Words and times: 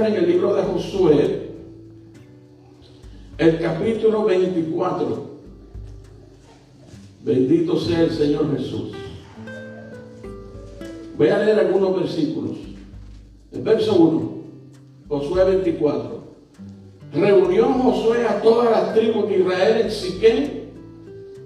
En 0.00 0.14
el 0.14 0.26
libro 0.26 0.54
de 0.54 0.62
Josué 0.62 1.50
el 3.36 3.58
capítulo 3.58 4.24
24. 4.24 5.30
Bendito 7.22 7.78
sea 7.78 8.00
el 8.04 8.10
Señor 8.10 8.56
Jesús. 8.56 8.92
Voy 11.18 11.28
a 11.28 11.38
leer 11.38 11.58
algunos 11.58 12.00
versículos. 12.00 12.56
El 13.52 13.60
verso 13.60 13.94
1, 13.94 14.32
Josué 15.06 15.44
24. 15.44 16.24
Reunió 17.12 17.66
Josué 17.66 18.26
a 18.26 18.40
todas 18.40 18.70
las 18.70 18.94
tribus 18.94 19.28
de 19.28 19.38
Israel 19.40 19.82
en 19.82 19.90
Siquén 19.90 20.60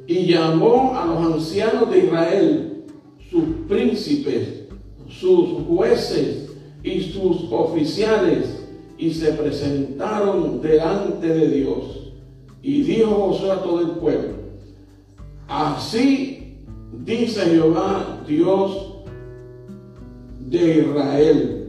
y 0.07 0.27
llamó 0.27 0.97
a 0.97 1.07
los 1.07 1.35
ancianos 1.35 1.91
de 1.91 1.99
Israel, 1.99 2.85
sus 3.29 3.45
príncipes, 3.67 4.69
sus 5.09 5.65
jueces 5.67 6.54
y 6.85 7.01
sus 7.01 7.51
oficiales, 7.51 8.61
y 8.99 9.13
se 9.13 9.33
presentaron 9.33 10.61
delante 10.61 11.27
de 11.27 11.49
Dios. 11.49 12.13
Y 12.63 12.83
dijo 12.83 13.11
Josué 13.11 13.51
a 13.51 13.63
todo 13.63 13.81
el 13.81 13.91
pueblo, 13.93 14.35
así 15.49 16.59
dice 17.05 17.41
Jehová, 17.47 18.21
Dios 18.29 19.01
de 20.41 20.79
Israel. 20.79 21.61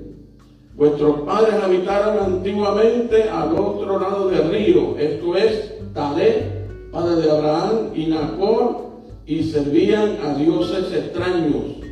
Vuestros 0.76 1.22
padres 1.22 1.56
habitaron 1.64 2.36
antiguamente 2.36 3.24
al 3.24 3.58
otro 3.58 4.00
lado 4.00 4.28
del 4.28 4.52
río, 4.52 4.98
esto 4.98 5.36
es 5.38 5.74
Talé, 5.94 6.68
padre 6.92 7.22
de 7.22 7.32
Abraham 7.32 7.92
y 7.96 8.08
Nacor, 8.08 8.86
y 9.26 9.44
servían 9.44 10.18
a 10.22 10.36
dioses 10.36 10.94
extraños. 10.94 11.85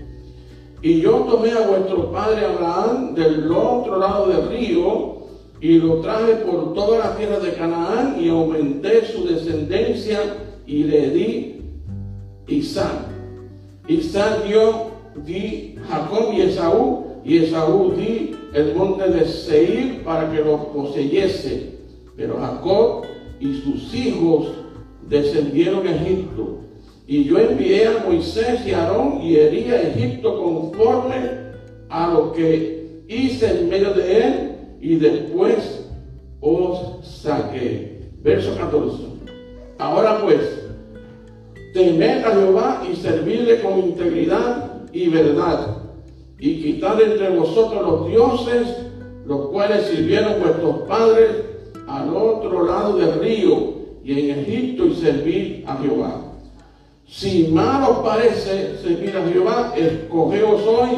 Y 0.84 1.00
yo 1.00 1.12
tomé 1.30 1.52
a 1.52 1.66
vuestro 1.66 2.12
padre 2.12 2.46
Abraham 2.46 3.16
del 3.16 3.50
otro 3.50 3.98
lado 3.98 4.28
del 4.28 4.50
río 4.50 5.14
y 5.62 5.80
lo 5.80 6.02
traje 6.02 6.36
por 6.46 6.74
toda 6.74 7.00
la 7.00 7.16
tierra 7.16 7.40
de 7.40 7.54
Canaán 7.54 8.18
y 8.20 8.28
aumenté 8.28 9.06
su 9.06 9.26
descendencia 9.26 10.20
y 10.68 10.84
le 10.84 11.10
di 11.12 11.62
Isaac. 12.48 13.08
Isaac 13.88 14.44
dio, 14.46 14.92
di 15.26 15.78
Jacob 15.88 16.34
y 16.34 16.42
Esaú, 16.42 17.06
y 17.24 17.38
Esaú 17.38 17.94
di 17.96 18.36
el 18.54 18.76
monte 18.76 19.08
de 19.08 19.26
Seir 19.26 20.04
para 20.04 20.30
que 20.30 20.44
lo 20.44 20.68
poseyese. 20.74 21.80
Pero 22.18 22.38
Jacob 22.42 23.06
y 23.40 23.54
sus 23.62 23.94
hijos 23.94 24.48
descendieron 25.08 25.88
a 25.88 25.96
Egipto. 25.96 26.58
Y 27.06 27.26
yo 27.26 27.38
envié 27.38 27.88
a 27.88 28.04
Moisés 28.06 28.66
y 28.66 28.72
a 28.72 28.84
Aarón 28.84 29.22
y 29.22 29.36
herí 29.36 29.70
a 29.70 29.82
Egipto 29.82 30.42
conforme 30.42 31.16
a 31.90 32.14
lo 32.14 32.32
que 32.32 33.04
hice 33.08 33.60
en 33.60 33.70
medio 33.70 33.94
de 33.94 34.18
él 34.18 34.34
y 34.82 34.96
después 34.96 35.90
os 36.40 37.06
saqué. 37.06 38.10
Verso 38.22 38.56
14. 38.58 38.98
Ahora 39.80 40.22
pues, 40.22 40.40
temed 41.74 42.24
a 42.24 42.32
Jehová 42.32 42.84
y 42.90 42.96
servirle 42.96 43.62
con 43.62 43.80
integridad 43.80 44.90
y 44.94 45.10
verdad 45.10 45.84
y 46.44 46.62
quitad 46.62 47.02
entre 47.02 47.30
vosotros 47.30 47.82
los 47.82 48.08
dioses, 48.10 48.68
los 49.26 49.48
cuales 49.48 49.86
sirvieron 49.88 50.42
vuestros 50.42 50.82
padres 50.90 51.30
al 51.88 52.14
otro 52.14 52.66
lado 52.66 52.98
del 52.98 53.18
río 53.22 53.76
y 54.04 54.20
en 54.20 54.40
Egipto 54.40 54.86
y 54.86 54.94
servir 54.94 55.64
a 55.66 55.78
Jehová. 55.78 56.23
Si 57.08 57.48
mal 57.48 57.84
os 57.84 57.98
parece 58.00 58.78
servir 58.78 59.16
a 59.16 59.28
Jehová, 59.28 59.74
escogeos 59.76 60.62
hoy 60.64 60.90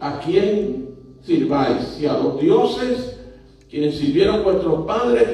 a 0.00 0.18
quien 0.20 0.88
sirváis, 1.22 1.82
si 1.96 2.06
a 2.06 2.14
los 2.14 2.40
dioses 2.40 3.18
quienes 3.68 3.98
sirvieron 3.98 4.44
vuestros 4.44 4.86
padres 4.86 5.28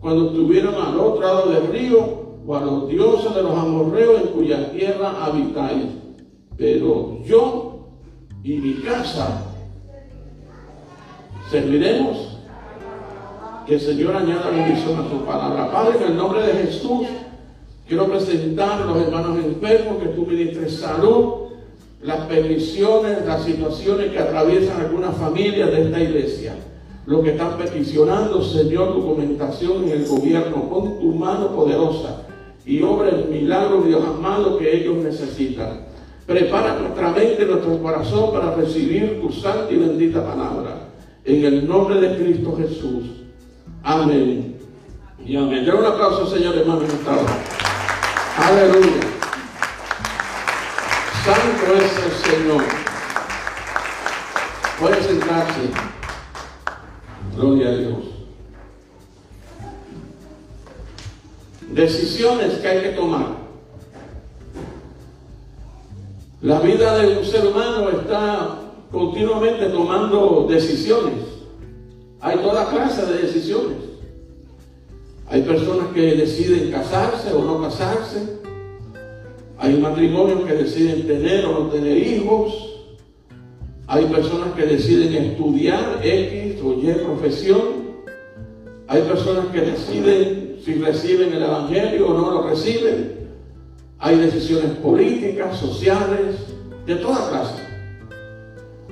cuando 0.00 0.28
estuvieron 0.28 0.74
al 0.74 0.98
otro 0.98 1.20
lado 1.20 1.50
del 1.50 1.68
río, 1.68 2.24
o 2.46 2.54
a 2.54 2.60
los 2.60 2.88
dioses 2.88 3.34
de 3.34 3.42
los 3.42 3.56
amorreos 3.58 4.20
en 4.20 4.26
cuya 4.28 4.70
tierra 4.70 5.24
habitáis. 5.24 5.86
Pero 6.56 7.18
yo 7.24 7.88
y 8.42 8.52
mi 8.54 8.74
casa 8.74 9.46
serviremos. 11.50 12.30
Que 13.66 13.76
el 13.76 13.80
Señor 13.80 14.14
añada 14.14 14.50
bendición 14.50 15.00
a 15.00 15.08
su 15.08 15.24
palabra. 15.24 15.72
Padre, 15.72 15.96
en 15.96 16.12
el 16.12 16.16
nombre 16.18 16.42
de 16.42 16.52
Jesús, 16.52 17.06
quiero 17.86 18.06
presentar 18.08 18.82
a 18.82 18.86
los 18.86 18.98
hermanos 18.98 19.38
enfermos, 19.38 20.02
que 20.02 20.08
tú 20.08 20.26
ministres 20.26 20.74
salud, 20.74 21.44
las 22.02 22.26
peticiones, 22.26 23.24
las 23.26 23.44
situaciones 23.44 24.10
que 24.10 24.18
atraviesan 24.18 24.80
algunas 24.80 25.16
familias 25.16 25.70
de 25.70 25.84
esta 25.84 26.00
iglesia. 26.02 26.54
Lo 27.06 27.22
que 27.22 27.32
están 27.32 27.58
peticionando, 27.58 28.42
Señor, 28.42 28.94
documentación 28.94 29.84
en 29.84 29.90
el 29.90 30.06
gobierno 30.06 30.68
con 30.70 30.98
tu 30.98 31.14
mano 31.14 31.48
poderosa 31.54 32.22
y 32.66 32.82
obra 32.82 33.10
el 33.10 33.28
milagro, 33.28 33.82
Dios 33.82 34.02
amado, 34.06 34.58
que 34.58 34.74
ellos 34.74 34.96
necesitan. 34.96 35.80
Prepara 36.26 36.78
nuestra 36.78 37.10
mente 37.10 37.42
y 37.42 37.44
nuestro 37.44 37.78
corazón 37.82 38.32
para 38.32 38.54
recibir 38.54 39.20
tu 39.20 39.30
santa 39.30 39.70
y 39.70 39.76
bendita 39.76 40.24
palabra. 40.24 40.88
En 41.24 41.44
el 41.44 41.68
nombre 41.68 42.00
de 42.00 42.16
Cristo 42.16 42.56
Jesús. 42.56 43.04
Amén. 43.82 44.56
Y 45.24 45.36
amén. 45.36 45.64
Yo 45.64 45.78
un 45.78 45.84
aplauso, 45.84 46.26
Señor, 46.26 46.56
hermano, 46.56 46.82
en 46.84 46.90
esta 46.90 47.12
hora. 47.12 47.63
Aleluya. 48.36 49.00
Santo 51.24 51.74
es 51.76 52.04
el 52.04 52.12
Señor. 52.30 52.64
Puede 54.80 55.02
sentarse. 55.02 55.70
Gloria 57.36 57.68
a 57.68 57.76
Dios. 57.76 57.98
Decisiones 61.70 62.58
que 62.58 62.68
hay 62.68 62.82
que 62.82 62.88
tomar. 62.90 63.26
La 66.42 66.58
vida 66.58 66.98
de 66.98 67.18
un 67.18 67.24
ser 67.24 67.46
humano 67.46 67.88
está 67.90 68.58
continuamente 68.90 69.66
tomando 69.66 70.46
decisiones. 70.48 71.14
Hay 72.20 72.36
toda 72.38 72.68
clase 72.68 73.06
de 73.06 73.22
decisiones. 73.22 73.93
Hay 75.34 75.42
personas 75.42 75.88
que 75.88 76.14
deciden 76.14 76.70
casarse 76.70 77.32
o 77.32 77.44
no 77.44 77.60
casarse. 77.60 78.38
Hay 79.58 79.76
matrimonios 79.78 80.44
que 80.44 80.54
deciden 80.54 81.08
tener 81.08 81.44
o 81.46 81.58
no 81.58 81.70
tener 81.70 81.96
hijos. 81.96 82.84
Hay 83.88 84.04
personas 84.04 84.52
que 84.54 84.64
deciden 84.64 85.12
estudiar 85.12 85.98
X 86.04 86.62
o 86.62 86.74
Y 86.74 86.86
profesión. 87.04 87.62
Hay 88.86 89.02
personas 89.02 89.46
que 89.46 89.60
deciden 89.62 90.58
si 90.64 90.74
reciben 90.74 91.32
el 91.32 91.42
Evangelio 91.42 92.10
o 92.10 92.14
no 92.14 92.30
lo 92.30 92.48
reciben. 92.48 93.28
Hay 93.98 94.16
decisiones 94.18 94.70
políticas, 94.76 95.58
sociales, 95.58 96.36
de 96.86 96.94
toda 96.94 97.28
clase. 97.30 97.60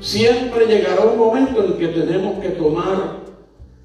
Siempre 0.00 0.66
llegará 0.66 1.04
un 1.04 1.18
momento 1.20 1.64
en 1.64 1.74
que 1.74 1.86
tenemos 1.86 2.40
que 2.40 2.48
tomar 2.48 3.18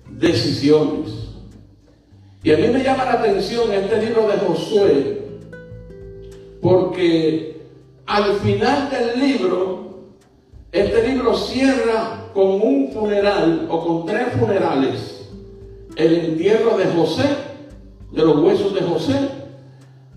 decisiones. 0.09 1.26
Y 2.47 2.53
a 2.53 2.55
mí 2.55 2.67
me 2.69 2.81
llama 2.81 3.03
la 3.03 3.11
atención 3.15 3.73
este 3.73 4.05
libro 4.05 4.25
de 4.25 4.37
Josué, 4.37 5.21
porque 6.61 7.57
al 8.05 8.35
final 8.35 8.89
del 8.89 9.19
libro, 9.19 10.05
este 10.71 11.09
libro 11.09 11.35
cierra 11.35 12.29
con 12.33 12.61
un 12.61 12.89
funeral 12.93 13.67
o 13.69 13.85
con 13.85 14.05
tres 14.05 14.27
funerales. 14.39 15.29
El 15.97 16.13
entierro 16.13 16.77
de 16.77 16.85
José, 16.85 17.27
de 18.13 18.23
los 18.23 18.37
huesos 18.37 18.73
de 18.73 18.79
José, 18.79 19.27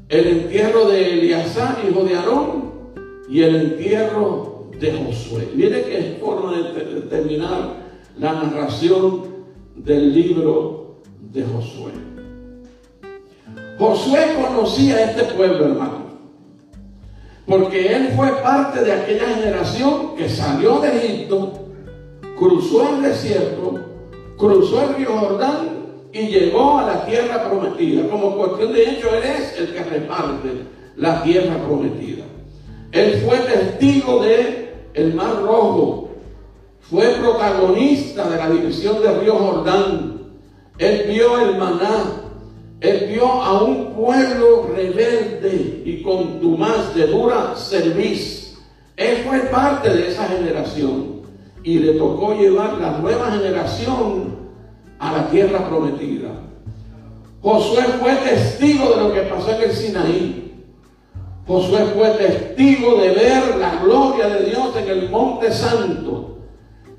el 0.09 0.27
entierro 0.29 0.85
de 0.85 1.15
Eleazar, 1.15 1.79
hijo 1.85 2.05
de 2.05 2.15
Aarón, 2.15 2.71
y 3.29 3.43
el 3.43 3.57
entierro 3.57 4.69
de 4.79 4.93
Josué. 4.93 5.49
Mire 5.57 5.83
qué 5.83 6.19
forma 6.21 6.57
de 6.57 7.01
terminar 7.11 7.75
la 8.21 8.35
narración 8.35 9.23
del 9.75 10.15
libro 10.15 11.01
de 11.33 11.43
Josué. 11.43 12.10
Josué 13.81 14.37
conocía 14.37 14.97
a 14.97 15.05
este 15.05 15.25
pueblo, 15.33 15.65
hermano, 15.65 16.03
porque 17.47 17.97
él 17.97 18.13
fue 18.15 18.31
parte 18.43 18.85
de 18.85 18.93
aquella 18.93 19.27
generación 19.29 20.17
que 20.17 20.29
salió 20.29 20.81
de 20.81 20.99
Egipto, 20.99 21.53
cruzó 22.39 22.91
el 22.91 23.03
desierto, 23.03 23.81
cruzó 24.37 24.83
el 24.83 24.97
río 24.97 25.19
Jordán 25.19 25.71
y 26.13 26.27
llegó 26.27 26.79
a 26.79 26.87
la 26.89 27.07
tierra 27.07 27.49
prometida. 27.49 28.07
Como 28.11 28.37
cuestión 28.37 28.75
de 28.75 28.83
hecho, 28.83 29.15
él 29.15 29.23
es 29.23 29.59
el 29.59 29.73
que 29.73 29.83
reparte 29.83 30.49
la 30.97 31.23
tierra 31.23 31.57
prometida. 31.67 32.25
Él 32.93 33.23
fue 33.27 33.39
testigo 33.39 34.23
de 34.23 34.75
el 34.93 35.15
Mar 35.15 35.41
Rojo. 35.43 36.11
Fue 36.81 37.07
protagonista 37.15 38.29
de 38.29 38.37
la 38.37 38.51
división 38.51 39.01
del 39.01 39.21
río 39.21 39.37
Jordán. 39.37 40.21
Él 40.77 41.07
vio 41.09 41.41
el 41.41 41.57
maná. 41.57 42.20
Él 42.81 43.09
vio 43.13 43.27
a 43.27 43.63
un 43.63 43.95
pueblo 43.95 44.71
rebelde 44.75 45.83
y 45.85 46.03
contumaz 46.03 46.95
de 46.95 47.07
dura 47.09 47.55
serviz. 47.55 48.59
Él 48.97 49.19
fue 49.27 49.41
parte 49.51 49.91
de 49.91 50.09
esa 50.09 50.27
generación. 50.29 51.21
y 51.63 51.79
le 51.79 51.93
tocó 51.93 52.33
llevar 52.33 52.79
la 52.79 52.93
nueva 52.99 53.33
generación 53.33 54.35
a 54.99 55.13
la 55.13 55.31
tierra 55.31 55.69
prometida. 55.69 56.31
Josué 57.43 57.83
fue 58.01 58.15
testigo 58.17 58.95
de 58.95 58.97
lo 58.97 59.13
que 59.13 59.21
pasó 59.23 59.51
en 59.51 59.63
el 59.63 59.73
Sinaí. 59.73 60.65
Josué 61.47 61.85
fue 61.95 62.11
testigo 62.11 62.97
de 62.97 63.11
ver 63.11 63.57
la 63.59 63.83
gloria 63.83 64.29
de 64.29 64.45
Dios 64.51 64.75
en 64.77 64.89
el 64.89 65.11
Monte 65.11 65.53
Santo. 65.53 66.39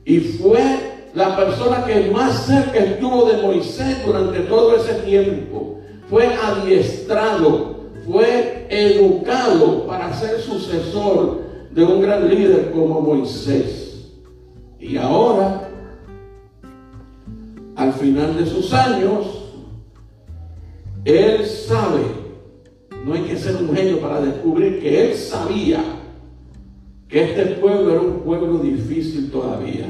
Y 0.05 0.19
fue 0.19 0.90
la 1.13 1.35
persona 1.35 1.85
que 1.85 2.09
más 2.09 2.45
cerca 2.45 2.79
estuvo 2.79 3.25
de 3.25 3.41
Moisés 3.41 4.05
durante 4.05 4.39
todo 4.41 4.75
ese 4.75 4.93
tiempo. 5.01 5.79
Fue 6.09 6.27
adiestrado, 6.27 7.75
fue 8.05 8.67
educado 8.69 9.85
para 9.87 10.13
ser 10.13 10.39
sucesor 10.39 11.41
de 11.71 11.83
un 11.83 12.01
gran 12.01 12.29
líder 12.29 12.71
como 12.71 13.01
Moisés. 13.01 14.11
Y 14.79 14.97
ahora, 14.97 15.69
al 17.75 17.93
final 17.93 18.37
de 18.37 18.45
sus 18.45 18.73
años, 18.73 19.41
él 21.05 21.45
sabe, 21.45 22.01
no 23.05 23.13
hay 23.13 23.21
que 23.21 23.37
ser 23.37 23.55
un 23.55 23.75
genio 23.75 23.99
para 23.99 24.21
descubrir 24.21 24.81
que 24.81 25.11
él 25.11 25.17
sabía 25.17 25.83
que 27.07 27.23
este 27.23 27.45
pueblo 27.55 27.91
era 27.91 28.01
un 28.01 28.19
pueblo 28.19 28.59
difícil 28.59 29.29
todavía. 29.31 29.87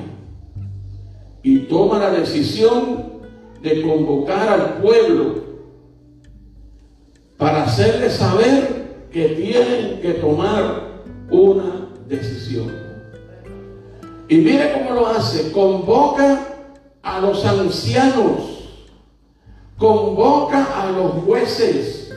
Y 1.43 1.59
toma 1.59 1.99
la 1.99 2.11
decisión 2.11 3.21
de 3.61 3.81
convocar 3.81 4.49
al 4.49 4.81
pueblo 4.81 5.41
para 7.37 7.63
hacerle 7.63 8.09
saber 8.09 9.07
que 9.11 9.29
tienen 9.29 10.01
que 10.01 10.13
tomar 10.15 11.01
una 11.29 11.89
decisión. 12.07 12.71
Y 14.29 14.37
mire 14.37 14.73
cómo 14.73 14.99
lo 14.99 15.07
hace, 15.07 15.51
convoca 15.51 16.47
a 17.01 17.19
los 17.19 17.43
ancianos 17.45 18.51
convoca 19.81 20.63
a 20.79 20.91
los 20.91 21.23
jueces, 21.25 22.13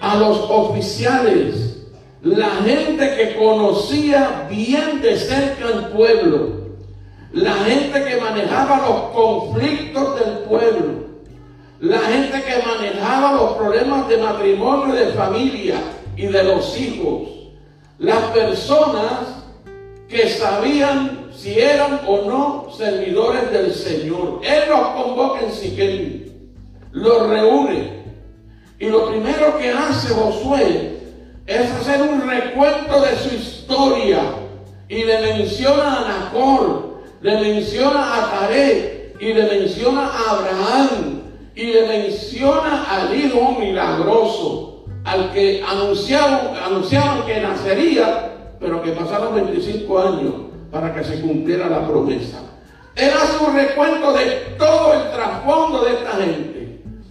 a 0.00 0.16
los 0.16 0.38
oficiales, 0.50 1.86
la 2.20 2.50
gente 2.64 3.16
que 3.16 3.36
conocía 3.38 4.48
bien 4.50 5.00
de 5.00 5.16
cerca 5.16 5.68
al 5.68 5.88
pueblo, 5.90 6.59
la 7.32 7.54
gente 7.54 8.04
que 8.04 8.20
manejaba 8.20 8.78
los 8.78 9.00
conflictos 9.12 10.18
del 10.20 10.38
pueblo, 10.40 11.10
la 11.80 11.98
gente 11.98 12.42
que 12.42 12.62
manejaba 12.66 13.32
los 13.32 13.52
problemas 13.52 14.08
de 14.08 14.16
matrimonio, 14.18 14.94
de 14.94 15.12
familia 15.12 15.76
y 16.16 16.26
de 16.26 16.44
los 16.44 16.78
hijos, 16.78 17.28
las 17.98 18.18
personas 18.32 19.44
que 20.08 20.28
sabían 20.28 21.30
si 21.32 21.58
eran 21.58 22.00
o 22.06 22.22
no 22.22 22.68
servidores 22.76 23.50
del 23.50 23.72
Señor. 23.72 24.40
Él 24.42 24.68
los 24.68 24.88
convoca 24.88 25.40
en 25.40 25.52
Siquem 25.52 26.30
lo 26.92 27.28
reúne. 27.28 28.00
Y 28.78 28.88
lo 28.88 29.10
primero 29.10 29.58
que 29.58 29.70
hace 29.70 30.12
Josué 30.14 30.98
es 31.46 31.70
hacer 31.70 32.02
un 32.02 32.28
recuento 32.28 33.00
de 33.00 33.16
su 33.16 33.34
historia. 33.34 34.20
Y 34.88 35.04
le 35.04 35.20
menciona 35.20 35.98
a 35.98 36.08
Nacor, 36.08 36.89
le 37.20 37.40
menciona 37.40 38.16
a 38.16 38.30
Taré, 38.30 39.14
y 39.20 39.32
le 39.32 39.42
menciona 39.42 40.06
a 40.06 40.30
Abraham, 40.30 41.22
y 41.54 41.66
le 41.66 41.86
menciona 41.86 42.84
al 42.84 43.14
hijo 43.14 43.56
milagroso, 43.58 44.84
al 45.04 45.32
que 45.32 45.62
anunciaron, 45.66 46.56
anunciaron 46.56 47.26
que 47.26 47.40
nacería, 47.40 48.32
pero 48.58 48.82
que 48.82 48.92
pasaron 48.92 49.34
25 49.34 49.98
años 49.98 50.34
para 50.70 50.94
que 50.94 51.04
se 51.04 51.20
cumpliera 51.20 51.68
la 51.68 51.86
promesa. 51.86 52.38
Él 52.96 53.10
hace 53.10 53.44
un 53.44 53.54
recuento 53.54 54.12
de 54.12 54.26
todo 54.58 54.92
el 54.92 55.10
trasfondo 55.10 55.84
de 55.84 55.92
esta 55.92 56.10
gente 56.12 56.60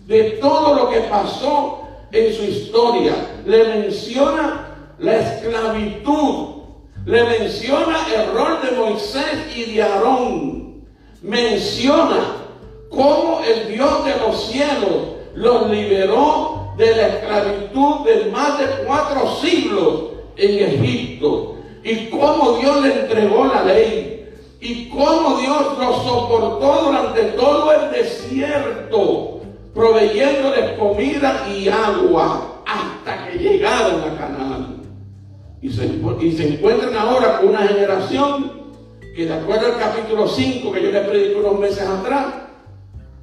de 0.09 0.31
todo 0.41 0.73
lo 0.73 0.89
que 0.89 1.01
pasó 1.01 1.83
en 2.11 2.33
su 2.33 2.43
historia. 2.43 3.13
Le 3.45 3.63
menciona 3.63 4.75
la 4.97 5.17
esclavitud, 5.17 6.58
le 7.09 7.23
menciona 7.23 8.05
el 8.15 8.31
rol 8.33 8.59
de 8.61 8.77
Moisés 8.77 9.55
y 9.55 9.73
de 9.73 9.81
Aarón. 9.81 10.85
Menciona 11.23 12.35
cómo 12.89 13.41
el 13.43 13.73
Dios 13.73 14.05
de 14.05 14.15
los 14.17 14.43
cielos 14.45 15.15
los 15.33 15.71
liberó 15.71 16.71
de 16.77 16.95
la 16.95 17.07
esclavitud 17.07 18.05
de 18.05 18.29
más 18.29 18.59
de 18.59 18.65
cuatro 18.85 19.35
siglos 19.37 20.03
en 20.37 20.63
Egipto. 20.69 21.55
Y 21.83 22.09
cómo 22.11 22.59
Dios 22.61 22.83
le 22.83 23.01
entregó 23.01 23.45
la 23.45 23.63
ley. 23.63 24.29
Y 24.61 24.89
cómo 24.89 25.39
Dios 25.39 25.79
los 25.79 26.03
soportó 26.03 26.83
durante 26.85 27.23
todo 27.23 27.71
el 27.71 27.91
desierto 27.91 29.41
proveyéndoles 29.73 30.77
comida 30.77 31.47
y 31.49 31.69
agua 31.69 32.61
hasta 32.67 33.25
que 33.25 33.37
llegaron 33.39 34.01
a 34.01 34.17
Canaán. 34.17 34.78
Y 35.61 35.69
se, 35.69 35.85
y 36.21 36.31
se 36.31 36.53
encuentran 36.53 36.95
ahora 36.95 37.39
con 37.39 37.49
una 37.49 37.67
generación 37.67 38.51
que 39.15 39.25
de 39.25 39.33
acuerdo 39.33 39.67
al 39.67 39.77
capítulo 39.77 40.27
5 40.27 40.71
que 40.71 40.81
yo 40.81 40.91
les 40.91 41.07
prediqué 41.07 41.35
unos 41.35 41.59
meses 41.59 41.81
atrás, 41.81 42.27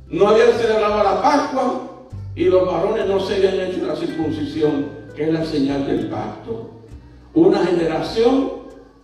no 0.08 0.28
habían 0.28 0.52
celebrado 0.52 1.02
la 1.02 1.22
Pascua 1.22 1.86
y 2.34 2.44
los 2.44 2.66
varones 2.66 3.06
no 3.06 3.18
se 3.20 3.36
habían 3.36 3.60
hecho 3.60 3.86
la 3.86 3.96
circuncisión, 3.96 4.88
que 5.16 5.24
es 5.24 5.32
la 5.32 5.44
señal 5.44 5.86
del 5.86 6.08
pacto. 6.08 6.70
Una 7.32 7.64
generación 7.64 8.52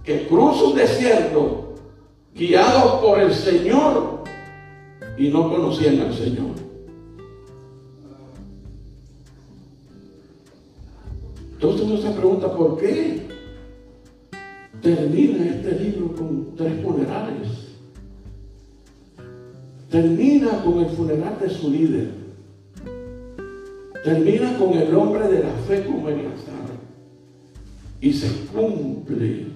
que 0.04 0.26
cruza 0.26 0.64
un 0.64 0.74
desierto 0.74 1.74
guiados 2.34 3.00
por 3.00 3.20
el 3.20 3.32
Señor 3.32 4.24
y 5.16 5.28
no 5.28 5.50
conocían 5.50 6.00
al 6.00 6.14
Señor. 6.14 6.71
Entonces 11.62 11.86
uno 11.86 11.96
se 11.96 12.10
pregunta, 12.10 12.52
¿por 12.56 12.76
qué 12.76 13.22
termina 14.80 15.46
este 15.46 15.78
libro 15.78 16.12
con 16.16 16.56
tres 16.56 16.82
funerales? 16.82 17.48
Termina 19.88 20.64
con 20.64 20.80
el 20.80 20.86
funeral 20.86 21.38
de 21.40 21.48
su 21.48 21.70
líder. 21.70 22.10
Termina 24.02 24.58
con 24.58 24.72
el 24.72 24.92
hombre 24.92 25.28
de 25.28 25.44
la 25.44 25.52
fe 25.68 25.84
como 25.86 26.08
Eleazar. 26.08 26.66
Y 28.00 28.12
se 28.12 28.28
cumple 28.46 29.46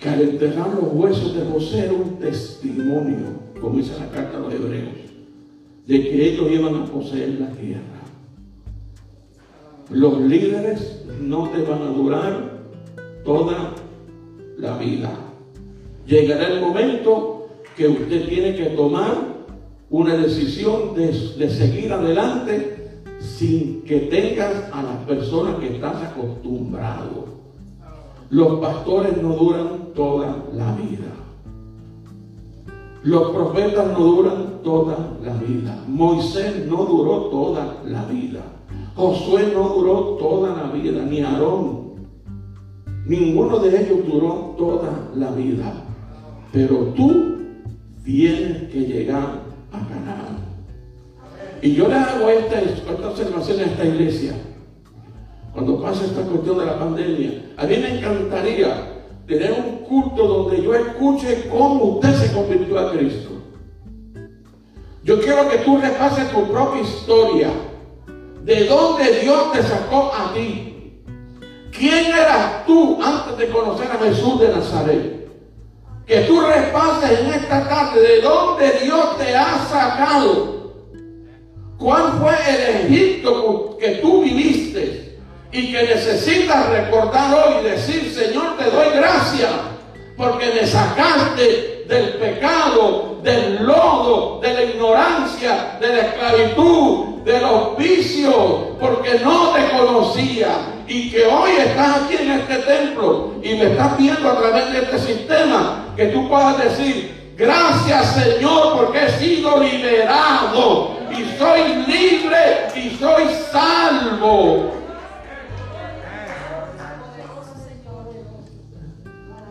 que 0.00 0.08
al 0.08 0.22
enterrar 0.22 0.74
los 0.74 0.92
huesos 0.92 1.36
de 1.36 1.44
José 1.44 1.84
era 1.84 1.92
un 1.92 2.18
testimonio, 2.18 3.26
como 3.60 3.76
dice 3.76 3.96
la 3.96 4.10
carta 4.10 4.38
a 4.38 4.40
los 4.40 4.52
hebreos, 4.52 4.88
de 5.86 6.02
que 6.02 6.30
ellos 6.30 6.50
iban 6.50 6.74
a 6.74 6.84
poseer 6.86 7.28
la 7.38 7.48
tierra. 7.50 8.01
Los 9.92 10.20
líderes 10.22 11.04
no 11.20 11.50
te 11.50 11.62
van 11.62 11.82
a 11.82 11.92
durar 11.92 12.52
toda 13.24 13.74
la 14.56 14.78
vida. 14.78 15.10
Llegará 16.06 16.48
el 16.48 16.60
momento 16.62 17.48
que 17.76 17.88
usted 17.88 18.28
tiene 18.28 18.56
que 18.56 18.66
tomar 18.70 19.32
una 19.90 20.16
decisión 20.16 20.94
de, 20.94 21.12
seguir 21.50 21.92
adelante 21.92 23.02
sin 23.20 23.82
que 23.82 24.00
tengas 24.00 24.72
a 24.72 24.82
las 24.82 24.96
personas 25.06 25.56
que 25.56 25.74
estás 25.74 26.02
acostumbrado. 26.02 27.26
Los 28.30 28.60
pastores 28.60 29.20
no 29.20 29.34
duran 29.34 29.92
toda 29.94 30.36
la 30.54 30.74
vida. 30.76 31.12
Los 33.02 33.30
profetas 33.32 33.86
no 33.92 33.98
duran 33.98 34.62
toda 34.64 34.96
la 35.22 35.34
vida. 35.34 35.84
Moisés 35.86 36.64
no 36.66 36.84
duró 36.84 37.24
toda 37.26 37.76
la 37.84 38.06
vida. 38.06 38.40
Josué 38.94 39.50
no 39.54 39.68
duró 39.70 40.16
toda 40.18 40.54
la 40.54 40.72
vida, 40.72 41.02
ni 41.02 41.20
Aarón. 41.22 41.92
Ninguno 43.06 43.58
de 43.58 43.80
ellos 43.80 44.06
duró 44.06 44.54
toda 44.58 45.08
la 45.14 45.30
vida. 45.30 45.72
Pero 46.52 46.92
tú 46.94 47.36
tienes 48.04 48.70
que 48.70 48.80
llegar 48.80 49.42
a 49.72 49.88
Canaán. 49.88 50.38
Y 51.62 51.74
yo 51.74 51.88
le 51.88 51.94
hago 51.94 52.28
esta, 52.28 52.60
esta 52.60 53.08
observación 53.08 53.60
a 53.60 53.64
esta 53.64 53.84
iglesia. 53.84 54.34
Cuando 55.52 55.80
pasa 55.80 56.04
esta 56.04 56.22
cuestión 56.22 56.58
de 56.58 56.66
la 56.66 56.78
pandemia, 56.78 57.54
a 57.56 57.66
mí 57.66 57.76
me 57.76 57.98
encantaría 57.98 58.92
tener 59.26 59.52
un 59.52 59.84
culto 59.86 60.26
donde 60.26 60.62
yo 60.62 60.74
escuche 60.74 61.48
cómo 61.50 61.84
usted 61.84 62.14
se 62.14 62.34
convirtió 62.34 62.78
a 62.78 62.92
Cristo. 62.92 63.30
Yo 65.04 65.20
quiero 65.20 65.48
que 65.48 65.58
tú 65.58 65.78
repases 65.78 66.30
tu 66.30 66.44
propia 66.44 66.82
historia 66.82 67.50
de 68.44 68.64
dónde 68.66 69.20
Dios 69.20 69.52
te 69.52 69.62
sacó 69.62 70.12
a 70.14 70.32
ti. 70.34 71.02
¿Quién 71.70 72.06
eras 72.06 72.66
tú 72.66 73.00
antes 73.02 73.38
de 73.38 73.48
conocer 73.48 73.88
a 73.90 74.04
Jesús 74.04 74.40
de 74.40 74.48
Nazaret? 74.48 75.28
Que 76.06 76.20
tú 76.22 76.40
repases 76.40 77.20
en 77.20 77.26
esta 77.28 77.68
tarde 77.68 78.00
de 78.00 78.20
dónde 78.20 78.80
Dios 78.82 79.18
te 79.18 79.34
ha 79.34 79.64
sacado. 79.70 80.72
¿Cuál 81.78 82.12
fue 82.20 82.34
el 82.48 82.92
Egipto 82.92 83.76
que 83.80 83.88
tú 83.96 84.22
viviste 84.22 85.18
y 85.50 85.72
que 85.72 85.82
necesitas 85.82 86.68
recordar 86.70 87.34
hoy 87.34 87.54
y 87.60 87.70
decir, 87.70 88.12
Señor, 88.12 88.56
te 88.56 88.70
doy 88.70 88.88
gracias 88.94 89.50
porque 90.16 90.46
me 90.54 90.66
sacaste 90.66 91.71
del 91.88 92.14
pecado, 92.14 93.16
del 93.22 93.64
lodo, 93.64 94.40
de 94.40 94.54
la 94.54 94.62
ignorancia, 94.62 95.78
de 95.80 95.88
la 95.88 95.98
esclavitud, 95.98 97.22
de 97.24 97.40
los 97.40 97.76
vicios, 97.76 98.76
porque 98.80 99.20
no 99.24 99.50
te 99.50 99.76
conocía. 99.76 100.48
Y 100.88 101.10
que 101.10 101.24
hoy 101.26 101.52
estás 101.58 102.02
aquí 102.02 102.16
en 102.20 102.32
este 102.32 102.56
templo 102.56 103.34
y 103.42 103.54
me 103.54 103.70
estás 103.70 103.96
viendo 103.96 104.28
a 104.28 104.36
través 104.38 104.72
de 104.72 104.78
este 104.80 104.98
sistema, 104.98 105.86
que 105.96 106.06
tú 106.06 106.28
puedas 106.28 106.58
decir, 106.58 107.32
gracias 107.36 108.14
Señor, 108.14 108.76
porque 108.76 109.04
he 109.04 109.10
sido 109.10 109.58
liberado 109.58 110.90
y 111.10 111.38
soy 111.38 111.84
libre 111.86 112.68
y 112.74 112.90
soy 112.98 113.24
salvo. 113.50 114.81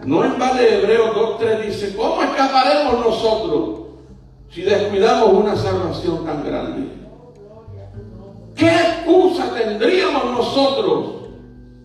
No 0.05 0.25
en 0.25 0.39
Vale 0.39 0.79
Hebreos 0.79 1.15
2.3 1.15 1.65
dice, 1.65 1.95
¿cómo 1.95 2.23
escaparemos 2.23 3.05
nosotros 3.05 3.81
si 4.49 4.63
descuidamos 4.63 5.33
una 5.33 5.55
salvación 5.55 6.25
tan 6.25 6.43
grande? 6.43 6.87
¿Qué 8.55 8.67
excusa 8.67 9.53
tendríamos 9.53 10.25
nosotros 10.25 11.05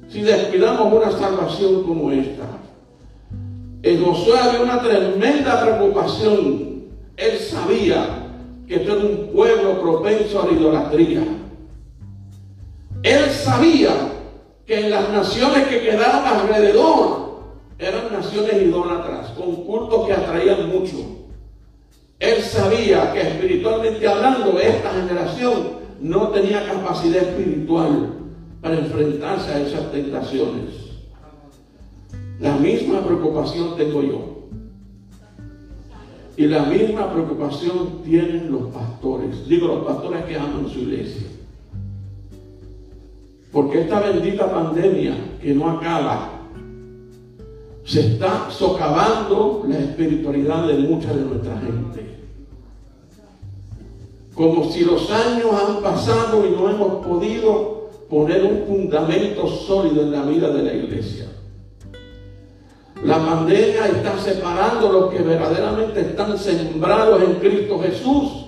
si 0.09 0.23
descuidamos 0.23 0.93
una 0.93 1.11
salvación 1.11 1.83
como 1.85 2.11
esta? 2.11 2.45
En 3.83 4.05
Josué 4.05 4.39
había 4.39 4.63
una 4.63 4.81
tremenda 4.81 5.61
preocupación. 5.61 6.87
Él 7.17 7.39
sabía 7.39 8.29
que 8.67 8.77
esto 8.77 8.97
era 8.97 9.05
un 9.05 9.31
pueblo 9.33 9.81
propenso 9.81 10.43
a 10.43 10.47
la 10.47 10.53
idolatría. 10.53 11.23
Él 13.03 13.31
sabía 13.31 13.91
que 14.67 14.87
en 14.87 14.91
las 14.91 15.11
naciones 15.11 15.69
que 15.69 15.83
quedaron 15.83 16.25
alrededor 16.27 17.26
eran 17.79 18.13
naciones 18.13 18.63
idólatras, 18.63 19.31
con 19.31 19.65
cultos 19.65 20.07
que 20.07 20.13
atraían 20.13 20.69
mucho. 20.69 20.97
Él 22.19 22.43
sabía 22.43 23.13
que 23.13 23.21
espiritualmente 23.21 24.09
hablando, 24.09 24.59
esta 24.59 24.91
generación 24.93 25.77
no 26.01 26.29
tenía 26.29 26.67
capacidad 26.67 27.23
espiritual 27.23 28.15
para 28.63 28.79
enfrentarse 28.79 29.51
a 29.51 29.61
esas 29.61 29.93
tentaciones. 29.93 30.87
La 32.41 32.57
misma 32.57 33.05
preocupación 33.05 33.77
tengo 33.77 34.03
yo. 34.03 34.37
Y 36.39 36.47
la 36.47 36.65
misma 36.65 37.11
preocupación 37.13 38.03
tienen 38.05 38.53
los 38.53 38.73
pastores. 38.73 39.49
Digo, 39.49 39.69
los 39.69 39.85
pastores 39.87 40.25
que 40.25 40.37
aman 40.37 40.69
su 40.69 40.81
iglesia. 40.81 41.29
Porque 43.53 43.83
esta 43.83 44.01
bendita 44.01 44.51
pandemia 44.51 45.15
que 45.41 45.55
no 45.55 45.71
acaba, 45.71 46.36
se 47.87 48.01
está 48.01 48.51
socavando 48.51 49.65
la 49.69 49.79
espiritualidad 49.79 50.67
de 50.67 50.75
mucha 50.75 51.15
de 51.15 51.23
nuestra 51.23 51.57
gente. 51.61 52.17
Como 54.35 54.71
si 54.71 54.85
los 54.85 55.09
años 55.11 55.47
han 55.53 55.83
pasado 55.83 56.45
y 56.45 56.51
no 56.51 56.69
hemos 56.69 57.07
podido 57.07 57.91
poner 58.11 58.43
un 58.43 58.67
fundamento 58.67 59.47
sólido 59.47 60.03
en 60.03 60.11
la 60.11 60.23
vida 60.25 60.51
de 60.51 60.63
la 60.65 60.75
iglesia. 60.75 61.27
La 63.05 63.25
pandemia 63.25 63.87
está 63.87 64.19
separando 64.19 64.93
los 64.93 65.15
que 65.15 65.23
verdaderamente 65.23 66.01
están 66.01 66.37
sembrados 66.37 67.23
en 67.23 67.35
Cristo 67.35 67.79
Jesús 67.79 68.47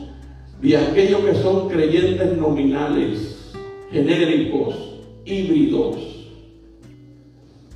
y 0.61 0.75
aquellos 0.75 1.21
que 1.21 1.35
son 1.37 1.68
creyentes 1.68 2.37
nominales, 2.37 3.52
genéricos, 3.92 4.75
híbridos. 5.25 6.17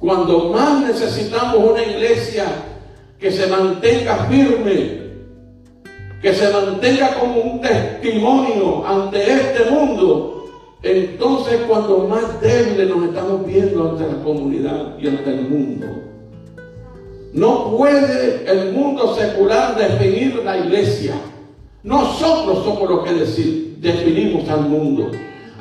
Cuando 0.02 0.48
más 0.48 0.80
necesitamos 0.80 1.58
una 1.58 1.80
iglesia 1.80 2.44
que 3.20 3.30
se 3.30 3.46
mantenga 3.46 4.26
firme, 4.26 5.00
que 6.20 6.34
se 6.34 6.52
mantenga 6.52 7.14
como 7.20 7.40
un 7.40 7.60
testimonio 7.60 8.84
ante 8.84 9.32
este 9.32 9.70
mundo, 9.70 10.50
entonces 10.82 11.60
cuando 11.68 12.08
más 12.08 12.40
débiles 12.40 12.88
nos 12.88 13.10
estamos 13.10 13.46
viendo 13.46 13.90
ante 13.90 14.08
la 14.08 14.24
comunidad 14.24 14.98
y 14.98 15.06
ante 15.06 15.30
el 15.30 15.48
mundo. 15.48 15.86
No 17.32 17.76
puede 17.76 18.44
el 18.50 18.72
mundo 18.72 19.14
secular 19.14 19.76
definir 19.76 20.42
la 20.44 20.58
iglesia. 20.58 21.14
Nosotros 21.84 22.64
somos 22.64 22.90
los 22.90 23.04
que 23.04 23.14
decir, 23.14 23.76
definimos 23.78 24.48
al 24.48 24.62
mundo. 24.62 25.12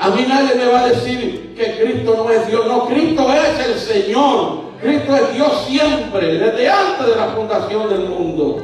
A 0.02 0.10
mí 0.10 0.26
nadie 0.28 0.56
me 0.56 0.66
va 0.66 0.82
a 0.82 0.88
decir 0.88 1.54
que 1.56 1.78
Cristo 1.78 2.16
no 2.18 2.32
es 2.32 2.48
Dios. 2.48 2.66
No, 2.66 2.88
Cristo 2.88 3.28
es 3.32 3.68
el 3.68 3.76
Señor. 3.76 4.62
Cristo 4.82 5.16
es 5.16 5.34
Dios 5.36 5.66
siempre, 5.68 6.40
desde 6.40 6.68
antes 6.68 7.06
de 7.06 7.16
la 7.16 7.28
fundación 7.28 7.88
del 7.88 8.10
mundo. 8.10 8.64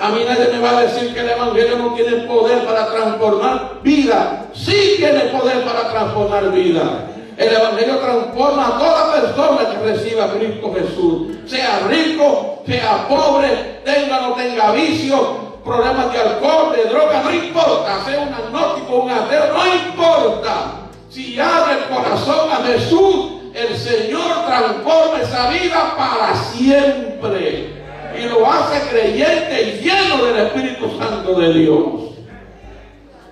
A 0.00 0.10
mí 0.10 0.20
nadie 0.24 0.52
me 0.52 0.60
va 0.60 0.78
a 0.78 0.82
decir 0.82 1.12
que 1.12 1.18
el 1.18 1.30
Evangelio 1.30 1.78
no 1.78 1.94
tiene 1.94 2.18
poder 2.28 2.64
para 2.64 2.86
transformar 2.92 3.80
vida. 3.82 4.46
Sí 4.54 4.94
tiene 4.98 5.18
poder 5.36 5.64
para 5.64 5.90
transformar 5.90 6.52
vida. 6.52 7.06
El 7.36 7.52
Evangelio 7.52 7.96
transforma 7.96 8.68
a 8.68 8.78
toda 8.78 9.12
persona 9.20 9.70
que 9.70 9.92
reciba 9.92 10.26
a 10.26 10.30
Cristo 10.30 10.72
Jesús. 10.74 11.38
Sea 11.46 11.88
rico, 11.88 12.62
sea 12.68 13.08
pobre, 13.08 13.80
tenga 13.84 14.18
o 14.18 14.28
no 14.28 14.34
tenga 14.36 14.70
vicio, 14.70 15.47
problemas 15.64 16.12
de 16.12 16.18
alcohol, 16.18 16.72
de 16.74 16.84
droga, 16.88 17.22
no 17.22 17.32
importa, 17.32 18.04
sea 18.04 18.20
un 18.20 18.34
agnóstico, 18.34 18.96
un 18.96 19.10
ateo, 19.10 19.52
no 19.52 19.74
importa. 19.74 20.88
Si 21.10 21.38
abre 21.38 21.78
el 21.78 21.84
corazón 21.94 22.50
a 22.52 22.56
Jesús, 22.66 23.32
el 23.54 23.76
Señor 23.76 24.46
transforma 24.46 25.20
esa 25.22 25.50
vida 25.50 25.94
para 25.96 26.34
siempre. 26.34 27.78
Y 28.18 28.28
lo 28.28 28.46
hace 28.50 28.88
creyente 28.88 29.62
y 29.62 29.84
lleno 29.84 30.24
del 30.24 30.46
Espíritu 30.46 30.90
Santo 30.98 31.34
de 31.38 31.52
Dios. 31.52 32.00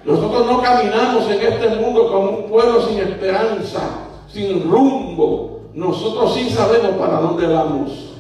Nosotros 0.04 0.47
no 0.47 0.62
caminamos 0.62 1.28
en 1.30 1.40
este 1.40 1.68
mundo 1.76 2.11
como 2.12 2.30
un 2.30 2.49
pueblo 2.49 2.87
sin 2.87 2.99
esperanza, 2.99 3.80
sin 4.33 4.71
rumbo. 4.71 5.62
Nosotros 5.75 6.35
sí 6.35 6.50
sabemos 6.50 6.92
para 6.92 7.21
dónde 7.21 7.47
vamos 7.47 8.15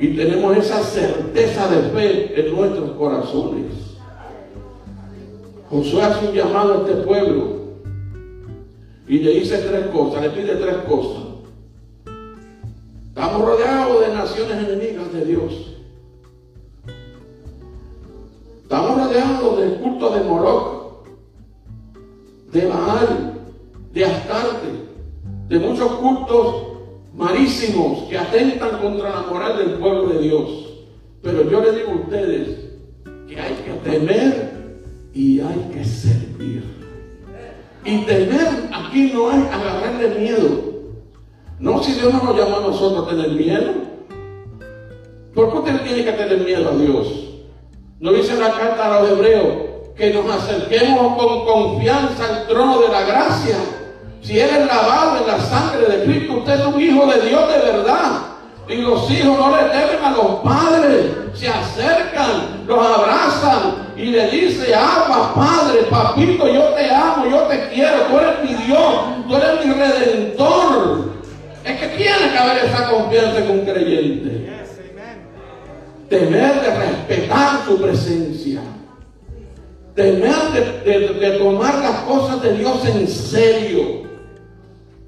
y 0.00 0.16
tenemos 0.16 0.56
esa 0.56 0.82
certeza 0.82 1.68
de 1.68 1.90
fe 1.90 2.40
en 2.40 2.56
nuestros 2.56 2.92
corazones. 2.92 3.66
Josué 5.68 6.02
hace 6.02 6.28
un 6.28 6.34
llamado 6.34 6.72
a 6.72 6.76
este 6.78 7.02
pueblo 7.02 7.60
y 9.06 9.18
le 9.18 9.32
dice 9.32 9.58
tres 9.58 9.88
cosas, 9.88 10.22
le 10.22 10.30
pide 10.30 10.56
tres 10.56 10.76
cosas. 10.88 11.22
Estamos 13.08 13.42
rodeados 13.44 14.00
de 14.00 14.14
naciones 14.14 14.68
enemigas 14.68 15.12
de 15.12 15.24
Dios. 15.26 15.76
Estamos 18.62 19.04
rodeados 19.04 19.58
del 19.58 19.74
culto 19.80 20.10
de 20.14 20.20
Moroc, 20.24 21.06
de 22.52 22.66
Baal, 22.66 23.34
de 23.92 24.04
Astarte, 24.06 24.68
de 25.48 25.58
muchos 25.58 25.92
cultos 25.92 26.69
marísimos 27.14 28.08
que 28.08 28.18
atentan 28.18 28.78
contra 28.78 29.10
la 29.10 29.22
moral 29.22 29.58
del 29.58 29.78
pueblo 29.78 30.08
de 30.08 30.20
Dios. 30.20 30.50
Pero 31.22 31.50
yo 31.50 31.60
les 31.60 31.76
digo 31.76 31.92
a 31.92 31.94
ustedes 31.96 32.48
que 33.28 33.40
hay 33.40 33.54
que 33.54 33.90
temer 33.90 34.50
y 35.12 35.40
hay 35.40 35.70
que 35.72 35.84
servir. 35.84 36.64
Y 37.84 37.98
temer 38.04 38.68
aquí 38.72 39.10
no 39.12 39.30
es 39.30 39.52
agarrarle 39.52 40.20
miedo. 40.20 40.70
No, 41.58 41.82
si 41.82 41.92
Dios 41.92 42.12
no 42.12 42.22
nos 42.22 42.36
llama 42.36 42.58
a 42.58 42.68
nosotros 42.68 43.06
a 43.06 43.10
tener 43.10 43.30
miedo. 43.30 43.72
¿Por 45.34 45.52
qué 45.52 45.58
usted 45.58 45.82
tiene 45.82 46.04
que 46.04 46.12
tener 46.12 46.38
miedo 46.38 46.70
a 46.70 46.76
Dios? 46.76 47.30
No 48.00 48.12
dice 48.12 48.36
la 48.38 48.50
carta 48.52 48.86
a 48.86 49.00
los 49.00 49.10
hebreos 49.10 49.70
que 49.94 50.12
nos 50.14 50.28
acerquemos 50.30 51.18
con 51.18 51.44
confianza 51.44 52.24
al 52.26 52.46
trono 52.46 52.80
de 52.80 52.88
la 52.88 53.02
gracia 53.02 53.56
si 54.22 54.38
eres 54.38 54.66
lavado 54.66 55.18
en 55.18 55.26
la 55.26 55.40
sangre 55.40 55.86
de 55.86 56.04
Cristo, 56.04 56.34
usted 56.38 56.60
es 56.60 56.66
un 56.66 56.80
hijo 56.80 57.06
de 57.06 57.20
Dios 57.22 57.48
de 57.48 57.58
verdad. 57.58 58.12
Y 58.68 58.76
los 58.76 59.10
hijos 59.10 59.36
no 59.36 59.56
le 59.56 59.64
temen 59.64 60.04
a 60.04 60.10
los 60.10 60.26
padres, 60.40 61.06
se 61.34 61.48
acercan, 61.48 62.64
los 62.66 62.86
abrazan 62.86 63.90
y 63.96 64.06
le 64.06 64.30
dice, 64.30 64.72
ama 64.74 65.34
Padre, 65.34 65.82
papito, 65.90 66.46
yo 66.46 66.62
te 66.74 66.88
amo, 66.88 67.26
yo 67.28 67.38
te 67.44 67.68
quiero, 67.70 68.02
tú 68.02 68.18
eres 68.18 68.44
mi 68.44 68.64
Dios, 68.64 68.94
tú 69.26 69.36
eres 69.36 69.66
mi 69.66 69.72
redentor. 69.72 71.10
Es 71.64 71.80
que 71.80 71.86
tiene 71.88 72.30
que 72.30 72.38
haber 72.38 72.64
esa 72.64 72.90
confianza 72.90 73.40
con 73.40 73.58
un 73.58 73.64
creyente. 73.64 74.50
Temer 76.08 76.60
de 76.60 76.76
respetar 76.76 77.64
su 77.66 77.80
presencia. 77.80 78.60
Temer 79.96 80.52
de 80.84 81.38
tomar 81.38 81.74
las 81.76 82.00
cosas 82.02 82.40
de 82.42 82.52
Dios 82.52 82.84
en 82.86 83.08
serio 83.08 84.09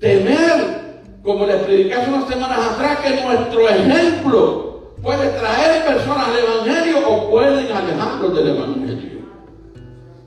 temer, 0.03 0.83
como 1.23 1.47
les 1.47 1.63
predicé 1.63 1.95
hace 1.95 2.11
unas 2.11 2.29
semanas 2.29 2.59
atrás, 2.73 2.99
que 2.99 3.23
nuestro 3.23 3.69
ejemplo 3.69 4.93
puede 5.01 5.29
traer 5.31 5.87
personas 5.87 6.29
al 6.29 6.39
Evangelio 6.39 7.09
o 7.09 7.31
pueden 7.31 7.73
alejarlos 7.73 8.37
del 8.37 8.49
Evangelio. 8.49 9.23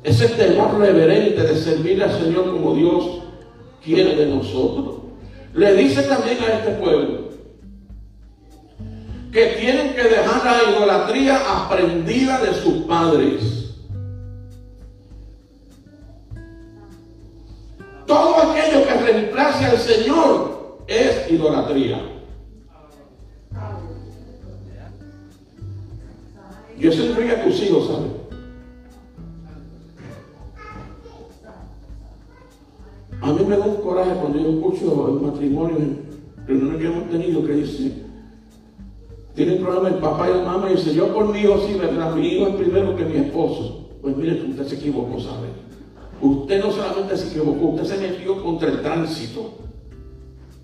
Ese 0.03 0.29
temor 0.29 0.79
reverente 0.79 1.43
de 1.43 1.55
servir 1.57 2.01
al 2.01 2.11
Señor 2.11 2.51
como 2.51 2.73
Dios 2.73 3.19
quiere 3.83 4.15
de 4.15 4.27
nosotros. 4.27 4.95
Le 5.53 5.73
dice 5.73 6.03
también 6.03 6.37
a 6.39 6.53
este 6.53 6.71
pueblo 6.71 7.25
que 9.31 9.45
tienen 9.59 9.93
que 9.93 10.03
dejar 10.03 10.45
la 10.45 10.71
idolatría 10.71 11.65
aprendida 11.65 12.39
de 12.39 12.53
sus 12.53 12.85
padres. 12.85 13.64
Todo 18.05 18.37
aquello 18.37 18.85
que 18.85 18.93
reemplace 18.93 19.65
al 19.65 19.77
Señor 19.77 20.83
es 20.87 21.31
idolatría. 21.31 21.99
Y 26.77 26.87
eso 26.87 27.05
incluye 27.05 27.31
a 27.31 27.43
tus 27.43 27.61
hijos, 27.63 27.87
¿sabes? 27.87 28.11
A 33.21 33.33
mí 33.33 33.45
me 33.45 33.57
da 33.57 33.65
un 33.65 33.77
coraje 33.77 34.11
cuando 34.19 34.37
yo 34.37 34.49
escucho 34.49 35.07
el 35.07 35.25
matrimonio 35.25 35.77
reuniones 36.45 36.77
que 36.79 36.85
hemos 36.85 37.09
tenido 37.09 37.45
que 37.45 37.53
dice, 37.53 37.91
tienen 39.33 39.63
problema 39.63 39.89
el 39.89 39.95
papá 39.95 40.29
y 40.29 40.33
la 40.33 40.43
mamá 40.43 40.69
y 40.69 40.75
dice, 40.75 40.93
yo 40.93 41.13
por 41.13 41.33
mi 41.33 41.39
hijo 41.39 41.59
sí, 41.65 41.73
¿verdad? 41.73 42.13
Mi 42.15 42.27
hijo 42.27 42.49
es 42.49 42.55
primero 42.55 42.95
que 42.95 43.05
mi 43.05 43.17
esposo. 43.17 43.89
Pues 44.01 44.15
mire 44.15 44.45
usted 44.47 44.67
se 44.67 44.75
equivocó, 44.75 45.19
¿sabe? 45.19 45.47
Usted 46.21 46.63
no 46.63 46.71
solamente 46.71 47.17
se 47.17 47.29
equivocó, 47.29 47.67
usted 47.67 47.85
se 47.85 47.97
metió 47.97 48.41
contra 48.41 48.69
el 48.69 48.81
tránsito 48.81 49.51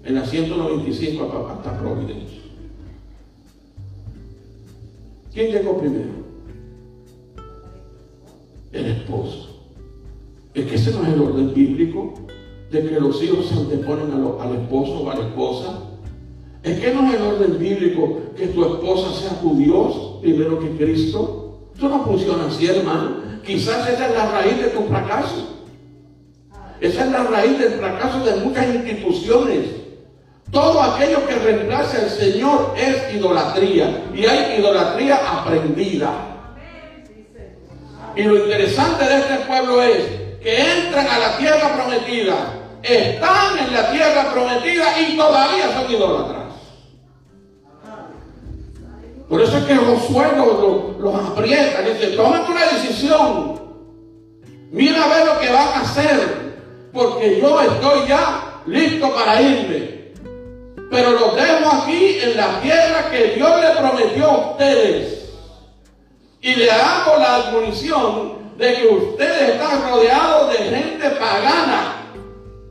en 0.03 0.15
la 0.15 0.25
195 0.25 1.47
hasta 1.49 1.77
Providencia. 1.77 2.39
¿Quién 5.33 5.51
llegó 5.51 5.77
primero? 5.77 6.09
El 8.71 8.85
esposo. 8.85 9.49
Es 10.53 10.65
que 10.65 10.75
ese 10.75 10.91
no 10.91 11.03
es 11.03 11.13
el 11.13 11.21
orden 11.21 11.53
bíblico 11.53 12.13
de 12.71 12.83
que 12.83 12.99
los 12.99 13.21
hijos 13.23 13.47
se 13.47 13.55
anteponen 13.55 14.11
al 14.11 14.55
esposo 14.55 15.01
o 15.01 15.09
a 15.09 15.15
la 15.15 15.27
esposa. 15.27 15.79
Es 16.63 16.79
que 16.79 16.93
no 16.93 17.07
es 17.07 17.15
el 17.15 17.21
orden 17.21 17.57
bíblico 17.57 18.19
que 18.35 18.47
tu 18.47 18.63
esposa 18.63 19.13
sea 19.13 19.41
tu 19.41 19.55
Dios 19.55 20.17
primero 20.21 20.59
que 20.59 20.77
Cristo. 20.77 21.59
Eso 21.75 21.89
no 21.89 22.03
funciona 22.03 22.45
así, 22.47 22.67
hermano. 22.67 23.20
Quizás 23.45 23.87
esa 23.89 24.07
es 24.07 24.15
la 24.15 24.31
raíz 24.31 24.57
de 24.57 24.69
tu 24.69 24.87
fracaso. 24.87 25.57
Esa 26.79 27.05
es 27.05 27.11
la 27.11 27.23
raíz 27.23 27.59
del 27.59 27.73
fracaso 27.73 28.23
de 28.23 28.35
muchas 28.37 28.65
instituciones. 28.67 29.67
Todo 30.51 30.81
aquello 30.81 31.25
que 31.27 31.35
reemplace 31.35 31.97
al 31.97 32.09
Señor 32.09 32.73
es 32.77 33.13
idolatría. 33.15 34.05
Y 34.13 34.25
hay 34.25 34.59
idolatría 34.59 35.19
aprendida. 35.39 36.11
Y 38.15 38.23
lo 38.23 38.37
interesante 38.37 39.05
de 39.05 39.17
este 39.19 39.35
pueblo 39.47 39.81
es 39.81 40.03
que 40.41 40.59
entran 40.59 41.07
a 41.07 41.19
la 41.19 41.37
tierra 41.37 41.75
prometida 41.75 42.61
están 42.83 43.59
en 43.59 43.73
la 43.73 43.91
tierra 43.91 44.33
prometida 44.33 44.99
y 44.99 45.15
todavía 45.15 45.71
son 45.73 45.91
idólatras. 45.91 46.50
Por 49.31 49.41
eso 49.41 49.59
es 49.59 49.63
que 49.63 49.77
Josué 49.77 50.25
los, 50.35 50.99
los 50.99 51.15
aprieta, 51.15 51.81
dice, 51.83 52.17
tomen 52.17 52.41
una 52.49 52.65
decisión. 52.65 53.61
Mira 54.71 55.05
a 55.05 55.07
ver 55.07 55.25
lo 55.25 55.39
que 55.39 55.47
van 55.47 55.69
a 55.69 55.81
hacer, 55.83 56.59
porque 56.91 57.39
yo 57.39 57.61
estoy 57.61 58.09
ya 58.09 58.61
listo 58.65 59.09
para 59.15 59.41
irme. 59.41 60.11
Pero 60.91 61.11
los 61.11 61.33
dejo 61.33 61.71
aquí 61.71 62.17
en 62.21 62.35
la 62.35 62.59
tierra 62.59 63.09
que 63.09 63.35
Dios 63.35 63.61
le 63.61 63.69
prometió 63.69 64.25
a 64.25 64.51
ustedes. 64.51 65.31
Y 66.41 66.53
le 66.55 66.69
hago 66.69 67.17
la 67.17 67.35
admonición 67.35 68.33
de 68.57 68.73
que 68.73 68.87
ustedes 68.87 69.51
están 69.51 69.89
rodeados 69.89 70.51
de 70.51 70.57
gente 70.57 71.09
pagana 71.11 72.03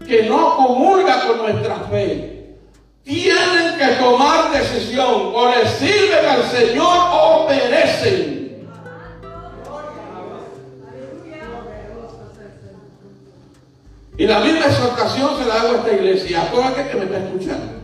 que 0.06 0.24
no 0.24 0.56
comulga 0.56 1.26
con 1.26 1.38
nuestra 1.38 1.76
fe, 1.90 2.39
tienen 3.04 3.78
que 3.78 3.86
tomar 3.98 4.52
decisión, 4.52 5.32
o 5.34 5.48
le 5.48 5.68
sirven 5.68 6.24
al 6.26 6.42
Señor 6.50 6.98
o 7.12 7.46
perecen. 7.46 8.40
Y 14.16 14.26
la 14.26 14.40
misma 14.40 14.66
exhortación 14.66 15.38
se 15.38 15.46
la 15.46 15.54
hago 15.54 15.68
a 15.68 15.76
esta 15.76 15.92
iglesia, 15.92 16.42
a 16.42 16.50
todo 16.50 16.64
aquel 16.64 16.88
que 16.88 16.96
me 16.96 17.04
está 17.04 17.18
escuchando. 17.18 17.80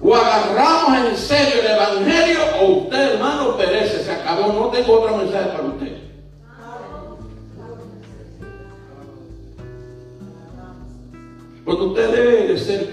O 0.00 0.14
agarramos 0.14 1.10
en 1.10 1.16
serio 1.16 1.60
el 1.60 1.66
Evangelio 1.66 2.38
o 2.60 2.66
usted 2.82 3.14
hermano 3.14 3.56
perece, 3.56 4.04
se 4.04 4.12
acabó, 4.12 4.52
no 4.52 4.68
tengo 4.68 5.00
otro 5.00 5.16
mensaje 5.16 5.46
para 5.46 5.64
usted. 5.64 5.95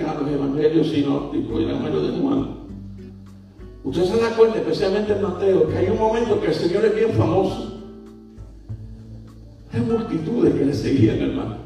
Cerca 0.04 0.22
los 0.22 0.32
evangelios 0.32 0.90
sinópticos 0.90 1.60
y 1.60 1.64
el 1.64 1.70
evangelio 1.70 2.02
de 2.02 2.20
Juan, 2.20 2.48
usted 3.84 4.04
se 4.06 4.18
da 4.18 4.36
cuenta, 4.36 4.60
especialmente 4.60 5.14
en 5.14 5.22
Mateo, 5.22 5.68
que 5.70 5.78
hay 5.78 5.90
un 5.90 6.00
momento 6.00 6.40
que 6.42 6.48
el 6.48 6.54
Señor 6.54 6.86
es 6.86 6.96
bien 6.96 7.12
famoso. 7.12 7.82
Hay 9.72 9.82
multitudes 9.82 10.54
que 10.54 10.66
le 10.66 10.74
seguían, 10.74 11.20
hermano. 11.20 11.58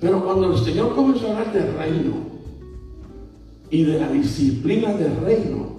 Pero 0.00 0.24
cuando 0.24 0.52
el 0.52 0.58
Señor 0.58 0.94
comenzó 0.94 1.28
a 1.28 1.30
hablar 1.30 1.52
del 1.52 1.74
reino 1.74 2.14
y 3.70 3.84
de 3.84 4.00
la 4.00 4.10
disciplina 4.10 4.92
del 4.94 5.16
reino, 5.18 5.78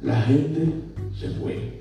la 0.00 0.22
gente 0.22 0.72
se 1.18 1.28
fue. 1.30 1.79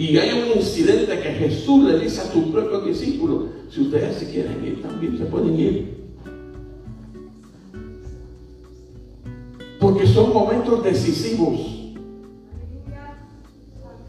Y 0.00 0.16
hay 0.16 0.30
un 0.32 0.58
incidente 0.58 1.20
que 1.20 1.30
Jesús 1.32 1.84
le 1.84 1.98
dice 1.98 2.22
a 2.22 2.32
sus 2.32 2.44
propios 2.44 2.86
discípulos, 2.86 3.50
si 3.68 3.82
ustedes 3.82 4.16
se 4.16 4.30
quieren 4.30 4.64
ir, 4.64 4.80
también 4.80 5.18
se 5.18 5.26
pueden 5.26 5.60
ir. 5.60 5.94
Porque 9.78 10.06
son 10.06 10.32
momentos 10.32 10.82
decisivos. 10.82 11.60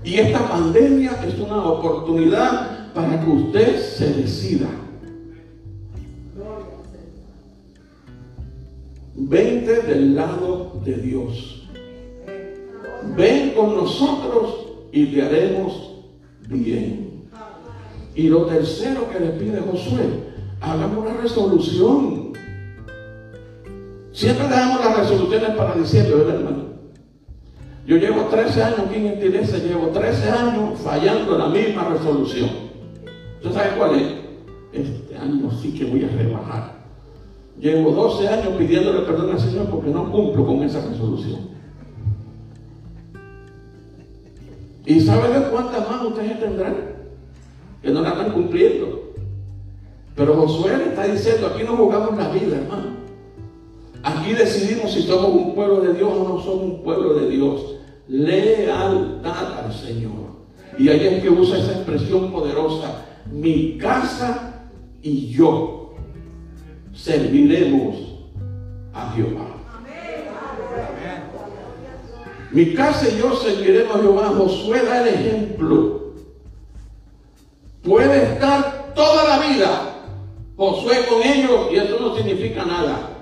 Y 0.06 0.16
esta 0.16 0.48
pandemia 0.48 1.12
es 1.28 1.38
una 1.38 1.62
oportunidad 1.62 2.94
para 2.94 3.26
que 3.26 3.30
usted 3.30 3.78
se 3.78 4.14
decida. 4.14 4.70
Vente 9.14 9.82
del 9.82 10.16
lado 10.16 10.82
de 10.86 10.96
Dios. 10.96 11.68
Ven 13.18 13.50
con 13.56 13.76
nosotros 13.76 14.61
y 14.92 15.06
te 15.08 15.22
haremos 15.22 15.94
bien. 16.48 17.30
Y 18.16 18.28
lo 18.28 18.46
tercero 18.46 19.10
que 19.10 19.20
le 19.20 19.32
pide 19.32 19.62
Josué, 19.62 20.04
hagamos 20.60 20.98
una 20.98 21.22
resolución. 21.22 22.34
Siempre 24.12 24.48
dejamos 24.48 24.84
las 24.84 24.98
resoluciones 24.98 25.50
para 25.52 25.76
diciembre, 25.76 26.16
¿verdad, 26.16 26.36
hermano? 26.36 26.64
Yo 27.88 27.98
llevo 27.98 28.26
13 28.26 28.64
años 28.64 28.80
aquí 28.88 28.96
en 28.96 29.06
iglesia, 29.06 29.58
llevo 29.60 29.88
13 29.88 30.30
años 30.30 30.80
fallando 30.80 31.38
la 31.38 31.48
misma 31.48 31.86
resolución. 31.86 32.50
¿Usted 33.38 33.54
sabe 33.54 33.78
cuál 33.78 33.96
es? 33.96 34.08
Este 34.74 35.18
año 35.18 35.50
sí 35.62 35.74
que 35.74 35.86
voy 35.86 36.04
a 36.04 36.10
rebajar. 36.10 36.82
Llevo 37.60 37.92
12 37.92 38.28
años 38.28 38.54
pidiéndole 38.58 39.00
perdón 39.02 39.32
al 39.32 39.40
Señor 39.40 39.66
porque 39.68 39.90
no 39.90 40.12
cumplo 40.12 40.46
con 40.46 40.64
esa 40.64 40.86
resolución. 40.86 41.50
¿Y 44.86 45.00
sabe 45.02 45.50
cuántas 45.52 45.90
más 45.90 46.04
ustedes 46.04 46.40
tendrán? 46.40 46.76
Que 47.82 47.92
no 47.92 48.02
la 48.02 48.10
están 48.10 48.32
cumpliendo. 48.32 49.14
Pero 50.16 50.36
Josué 50.36 50.78
le 50.78 50.84
está 50.86 51.06
diciendo, 51.06 51.48
aquí 51.48 51.64
no 51.64 51.78
jugamos 51.78 52.18
la 52.18 52.30
vida, 52.30 52.58
hermano. 52.58 53.02
Aquí 54.04 54.34
decidimos 54.34 54.92
si 54.92 55.04
somos 55.04 55.30
un 55.30 55.56
pueblo 55.56 55.82
de 55.82 55.94
Dios 55.94 56.12
o 56.12 56.24
no 56.28 56.44
somos 56.44 56.64
un 56.64 56.84
pueblo 56.84 57.14
de 57.14 57.30
Dios. 57.30 57.76
Lealtad 58.08 59.66
al 59.66 59.74
Señor. 59.74 60.32
Y 60.78 60.90
ahí 60.90 61.06
es 61.06 61.22
que 61.22 61.30
usa 61.30 61.60
esa 61.60 61.74
expresión 61.74 62.32
poderosa. 62.32 63.06
Mi 63.32 63.78
casa 63.78 64.68
y 65.02 65.28
yo 65.28 65.94
serviremos 66.94 67.96
a 68.94 69.12
Jehová. 69.12 69.61
Mi 72.52 72.74
casa 72.74 73.08
y 73.10 73.18
yo 73.18 73.36
seguiremos 73.36 73.96
a 73.96 74.00
Jehová. 74.00 74.34
Josué 74.38 74.84
da 74.84 75.02
el 75.02 75.08
ejemplo. 75.14 76.14
Puede 77.84 78.24
estar 78.24 78.94
toda 78.94 79.28
la 79.28 79.48
vida 79.48 79.92
Josué 80.62 81.08
con 81.10 81.24
ellos 81.24 81.70
y 81.72 81.78
eso 81.78 81.98
no 82.00 82.16
significa 82.16 82.64
nada. 82.64 83.18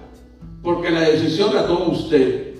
Porque 0.62 0.90
la 0.90 1.00
decisión 1.00 1.56
la 1.56 1.66
toma 1.66 1.86
usted. 1.86 2.56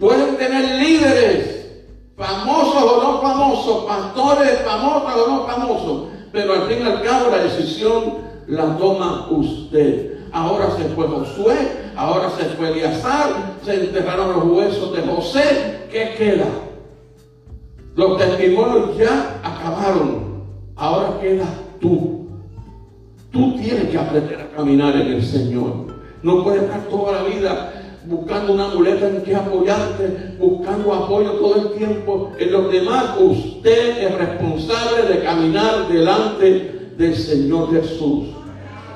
Pueden 0.00 0.36
tener 0.36 0.82
líderes, 0.82 1.84
famosos 2.16 2.82
o 2.82 3.00
no 3.00 3.22
famosos, 3.22 3.84
pastores 3.84 4.58
famosos 4.64 5.14
o 5.14 5.30
no 5.30 5.46
famosos. 5.46 6.08
Pero 6.32 6.52
al 6.52 6.62
fin 6.62 6.78
y 6.80 6.82
al 6.82 7.00
cabo 7.00 7.30
la 7.30 7.44
decisión 7.44 8.14
la 8.48 8.76
toma 8.76 9.28
usted. 9.30 10.11
Ahora 10.32 10.70
se 10.76 10.84
fue 10.94 11.06
Josué, 11.06 11.56
ahora 11.94 12.30
se 12.30 12.44
fue 12.56 12.70
Eliazar, 12.70 13.58
se 13.64 13.74
enterraron 13.74 14.32
los 14.32 14.44
huesos 14.44 14.96
de 14.96 15.02
José. 15.02 15.88
¿Qué 15.90 16.14
queda? 16.16 16.46
Los 17.94 18.16
testimonios 18.16 18.96
ya 18.96 19.40
acabaron. 19.42 20.42
Ahora 20.76 21.20
queda 21.20 21.44
tú. 21.80 22.28
Tú 23.30 23.56
tienes 23.56 23.90
que 23.90 23.98
aprender 23.98 24.40
a 24.40 24.56
caminar 24.56 24.96
en 24.96 25.08
el 25.08 25.22
Señor. 25.22 25.86
No 26.22 26.42
puedes 26.42 26.62
estar 26.62 26.80
toda 26.88 27.12
la 27.12 27.22
vida 27.24 27.72
buscando 28.06 28.54
una 28.54 28.68
muleta 28.68 29.08
en 29.08 29.22
que 29.22 29.34
apoyarte, 29.34 30.36
buscando 30.38 30.94
apoyo 30.94 31.32
todo 31.32 31.56
el 31.56 31.78
tiempo 31.78 32.32
en 32.38 32.52
los 32.52 32.72
demás. 32.72 33.16
Usted 33.18 33.98
es 33.98 34.14
responsable 34.18 35.14
de 35.14 35.22
caminar 35.22 35.88
delante 35.88 36.90
del 36.96 37.16
Señor 37.16 37.70
Jesús. 37.72 38.28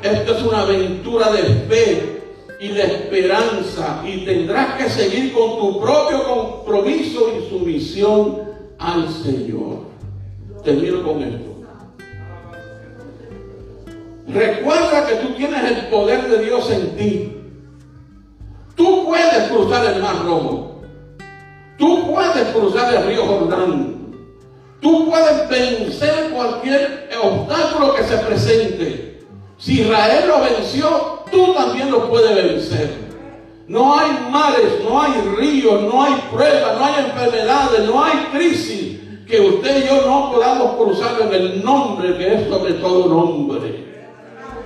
Esto 0.02 0.36
es 0.36 0.42
una 0.42 0.62
aventura 0.62 1.32
de 1.32 1.42
fe 1.68 2.22
y 2.60 2.68
de 2.68 2.82
esperanza 2.82 4.02
y 4.06 4.24
tendrás 4.24 4.74
que 4.76 4.88
seguir 4.88 5.32
con 5.32 5.58
tu 5.58 5.80
propio 5.80 6.24
compromiso 6.24 7.32
y 7.36 7.48
sumisión 7.48 8.42
al 8.78 9.08
Señor. 9.08 9.86
Termino 10.64 11.02
con 11.02 11.22
esto. 11.22 11.56
Recuerda 14.28 15.06
que 15.06 15.14
tú 15.16 15.34
tienes 15.34 15.70
el 15.70 15.86
poder 15.86 16.28
de 16.28 16.44
Dios 16.44 16.70
en 16.70 16.96
ti. 16.96 17.32
Tú 18.74 19.06
puedes 19.06 19.48
cruzar 19.48 19.94
el 19.94 20.02
Mar 20.02 20.24
Rojo. 20.24 20.82
Tú 21.78 22.12
puedes 22.12 22.48
cruzar 22.48 22.94
el 22.94 23.06
río 23.06 23.24
Jordán. 23.24 23.96
Tú 24.80 25.08
puedes 25.08 25.48
vencer 25.48 26.30
cualquier 26.32 27.08
obstáculo 27.22 27.94
que 27.94 28.02
se 28.04 28.16
presente. 28.18 29.05
Si 29.58 29.80
Israel 29.80 30.24
lo 30.28 30.40
venció, 30.40 31.20
tú 31.30 31.54
también 31.54 31.90
lo 31.90 32.08
puedes 32.10 32.34
vencer. 32.34 33.06
No 33.68 33.98
hay 33.98 34.10
mares, 34.30 34.80
no 34.88 35.02
hay 35.02 35.12
ríos, 35.36 35.82
no 35.82 36.02
hay 36.04 36.14
pruebas, 36.30 36.78
no 36.78 36.84
hay 36.84 37.04
enfermedades, 37.04 37.84
no 37.86 38.04
hay 38.04 38.16
crisis 38.32 39.00
que 39.26 39.40
usted 39.40 39.84
y 39.84 39.88
yo 39.88 40.06
no 40.06 40.30
podamos 40.32 40.76
cruzar 40.76 41.20
en 41.20 41.34
el 41.34 41.64
nombre 41.64 42.16
que 42.16 42.34
es 42.34 42.48
sobre 42.48 42.74
todo 42.74 43.08
nombre. 43.08 43.86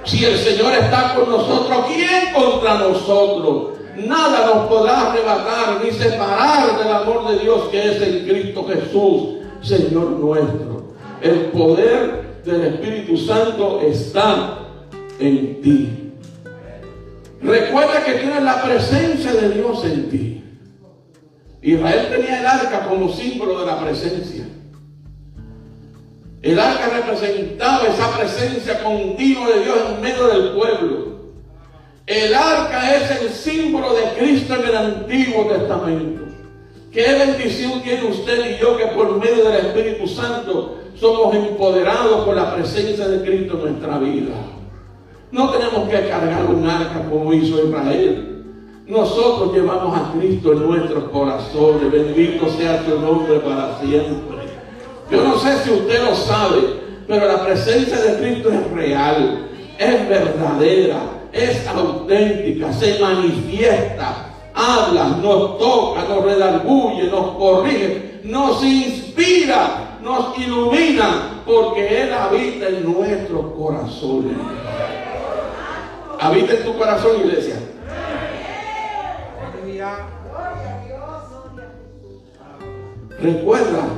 Si 0.04 0.24
el 0.24 0.36
Señor 0.36 0.74
está 0.74 1.14
con 1.14 1.30
nosotros, 1.30 1.86
¿quién 1.88 2.34
contra 2.34 2.74
nosotros? 2.74 3.78
Nada 3.96 4.46
nos 4.46 4.66
podrá 4.66 5.10
arrebatar 5.10 5.80
ni 5.82 5.90
separar 5.92 6.78
del 6.78 6.92
amor 6.92 7.28
de 7.30 7.38
Dios 7.38 7.68
que 7.70 7.90
es 7.90 8.02
en 8.02 8.26
Cristo 8.26 8.66
Jesús, 8.66 9.38
Señor 9.62 10.10
nuestro. 10.10 10.94
El 11.22 11.46
poder 11.46 12.42
del 12.44 12.64
Espíritu 12.64 13.16
Santo 13.16 13.80
está 13.82 14.59
en 15.20 15.60
ti. 15.62 16.12
Recuerda 17.42 18.04
que 18.04 18.14
tienes 18.14 18.42
la 18.42 18.62
presencia 18.62 19.32
de 19.32 19.50
Dios 19.50 19.84
en 19.84 20.10
ti. 20.10 20.44
Israel 21.62 22.08
tenía 22.10 22.40
el 22.40 22.46
arca 22.46 22.86
como 22.88 23.12
símbolo 23.12 23.60
de 23.60 23.66
la 23.66 23.80
presencia. 23.80 24.46
El 26.42 26.58
arca 26.58 26.88
representaba 26.88 27.86
esa 27.86 28.16
presencia 28.16 28.82
continua 28.82 29.48
de 29.48 29.64
Dios 29.64 29.76
en 29.90 30.00
medio 30.00 30.26
del 30.28 30.52
pueblo. 30.52 31.10
El 32.06 32.34
arca 32.34 32.96
es 32.96 33.10
el 33.20 33.28
símbolo 33.30 33.94
de 33.94 34.02
Cristo 34.18 34.54
en 34.56 34.68
el 34.68 34.76
Antiguo 34.76 35.46
Testamento. 35.46 36.24
Qué 36.90 37.12
bendición 37.12 37.82
tiene 37.82 38.04
usted 38.04 38.56
y 38.56 38.60
yo 38.60 38.76
que 38.76 38.86
por 38.86 39.18
medio 39.18 39.44
del 39.48 39.66
Espíritu 39.66 40.08
Santo 40.08 40.78
somos 40.98 41.34
empoderados 41.34 42.24
por 42.24 42.34
la 42.34 42.54
presencia 42.54 43.06
de 43.06 43.24
Cristo 43.24 43.54
en 43.58 43.72
nuestra 43.72 43.98
vida. 43.98 44.34
No 45.32 45.50
tenemos 45.50 45.88
que 45.88 46.08
cargar 46.08 46.44
un 46.46 46.68
arca 46.68 47.06
como 47.08 47.32
hizo 47.32 47.64
Israel. 47.64 48.44
Nosotros 48.86 49.54
llevamos 49.54 49.96
a 49.96 50.12
Cristo 50.12 50.52
en 50.52 50.66
nuestros 50.66 51.04
corazones. 51.04 51.92
Bendito 51.92 52.48
sea 52.48 52.84
su 52.84 52.98
nombre 53.00 53.38
para 53.38 53.78
siempre. 53.78 54.40
Yo 55.10 55.22
no 55.22 55.38
sé 55.38 55.56
si 55.58 55.70
usted 55.70 56.04
lo 56.04 56.14
sabe, 56.14 56.58
pero 57.06 57.26
la 57.26 57.44
presencia 57.44 57.96
de 57.98 58.18
Cristo 58.20 58.50
es 58.50 58.70
real, 58.72 59.48
es 59.78 60.08
verdadera, 60.08 61.00
es 61.32 61.66
auténtica, 61.66 62.72
se 62.72 62.98
manifiesta, 63.00 64.30
habla, 64.54 65.18
nos 65.20 65.58
toca, 65.58 66.04
nos 66.08 66.24
redarguye, 66.24 67.04
nos 67.04 67.36
corrige, 67.36 68.20
nos 68.24 68.62
inspira, 68.62 69.98
nos 70.02 70.38
ilumina, 70.38 71.42
porque 71.44 72.02
Él 72.02 72.12
habita 72.12 72.68
en 72.68 72.84
nuestros 72.84 73.46
corazones. 73.56 74.36
Habita 76.20 76.52
en 76.52 76.64
tu 76.64 76.76
corazón, 76.76 77.18
iglesia. 77.18 77.54
Recuerda 83.22 83.88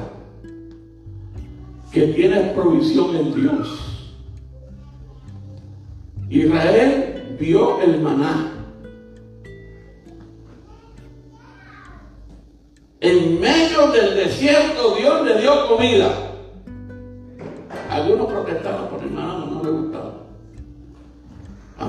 que 1.92 2.06
tienes 2.08 2.52
provisión 2.52 3.16
en 3.16 3.35
Dios. 3.35 4.18
Israel 6.30 7.37
vio 7.40 7.80
el 7.82 8.00
maná. 8.00 8.52
En 13.00 13.40
medio 13.40 13.88
del 13.88 14.14
desierto 14.14 14.94
Dios 14.94 15.26
le 15.26 15.40
dio 15.40 15.66
comida. 15.66 16.08
Algunos 17.90 18.26
protestaron 18.28 18.88
por 18.88 19.02
el 19.02 19.11
maná. 19.11 19.41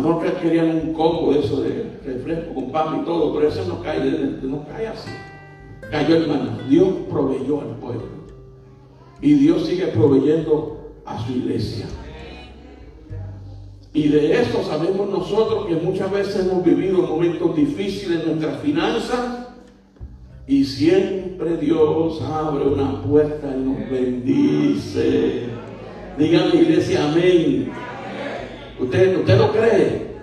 Que 0.03 0.33
querían 0.33 0.75
un 0.75 0.93
combo 0.93 1.31
de 1.31 1.39
eso 1.39 1.61
de 1.61 1.97
refresco 2.05 2.53
con 2.53 2.71
pan 2.73 2.99
y 3.01 3.05
todo, 3.05 3.33
pero 3.33 3.47
eso 3.47 3.63
no 3.65 3.81
cae, 3.81 4.01
no 4.41 4.67
cae 4.67 4.87
así. 4.87 5.09
Cayó 5.89 6.17
el. 6.17 6.69
Dios 6.69 6.89
proveyó 7.09 7.61
al 7.61 7.77
pueblo. 7.77 8.03
Y 9.21 9.33
Dios 9.35 9.65
sigue 9.65 9.87
proveyendo 9.87 10.91
a 11.05 11.25
su 11.25 11.31
iglesia. 11.31 11.85
Y 13.93 14.09
de 14.09 14.41
esto 14.41 14.61
sabemos 14.63 15.09
nosotros 15.09 15.67
que 15.67 15.75
muchas 15.75 16.11
veces 16.11 16.45
hemos 16.45 16.65
vivido 16.65 17.03
momentos 17.03 17.55
difíciles 17.55 18.23
en 18.23 18.25
nuestras 18.25 18.59
finanzas 18.59 19.47
y 20.47 20.65
siempre 20.65 21.55
Dios 21.55 22.21
abre 22.23 22.65
una 22.65 23.01
puerta 23.03 23.55
y 23.55 23.61
nos 23.61 23.89
bendice. 23.89 25.43
Digan 26.17 26.49
iglesia 26.53 27.09
amén. 27.09 27.71
¿Usted, 28.79 29.17
¿Usted 29.17 29.37
lo 29.37 29.51
cree? 29.51 30.13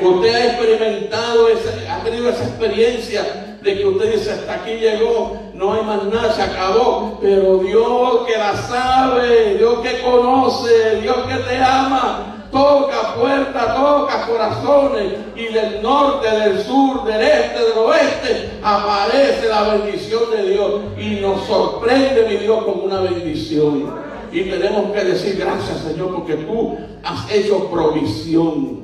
Usted 0.00 0.34
ha 0.34 0.46
experimentado, 0.46 1.46
ha 1.90 2.04
tenido 2.04 2.30
esa 2.30 2.44
experiencia 2.44 3.58
de 3.60 3.76
que 3.76 3.86
usted 3.86 4.12
dice 4.12 4.32
hasta 4.32 4.54
aquí 4.54 4.72
llegó, 4.72 5.38
no 5.52 5.74
hay 5.74 5.82
más 5.82 6.04
nada, 6.04 6.32
se 6.32 6.42
acabó. 6.42 7.18
Pero 7.20 7.58
Dios 7.58 8.26
que 8.26 8.38
la 8.38 8.56
sabe, 8.56 9.56
Dios 9.58 9.80
que 9.80 10.00
conoce, 10.00 11.00
Dios 11.02 11.16
que 11.28 11.34
te 11.34 11.56
ama, 11.58 12.46
toca 12.50 13.14
puertas, 13.14 13.74
toca 13.76 14.26
corazones 14.26 15.12
y 15.36 15.52
del 15.52 15.82
norte, 15.82 16.30
del 16.30 16.62
sur, 16.62 17.04
del 17.04 17.20
este, 17.20 17.60
del 17.60 17.78
oeste 17.78 18.50
aparece 18.62 19.48
la 19.48 19.62
bendición 19.74 20.22
de 20.30 20.50
Dios 20.50 20.80
y 20.98 21.20
nos 21.20 21.46
sorprende 21.46 22.26
mi 22.28 22.36
Dios 22.36 22.64
con 22.64 22.80
una 22.80 23.00
bendición. 23.00 24.09
Y 24.32 24.42
tenemos 24.44 24.92
que 24.92 25.04
decir 25.04 25.36
gracias 25.36 25.80
Señor 25.80 26.14
porque 26.14 26.34
tú 26.34 26.76
has 27.02 27.32
hecho 27.32 27.70
provisión. 27.70 28.80